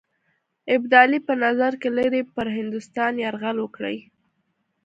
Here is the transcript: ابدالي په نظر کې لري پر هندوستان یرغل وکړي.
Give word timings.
ابدالي 0.75 1.19
په 1.27 1.33
نظر 1.43 1.71
کې 1.81 1.89
لري 1.97 2.21
پر 2.35 2.47
هندوستان 2.57 3.13
یرغل 3.25 3.57
وکړي. 3.61 3.97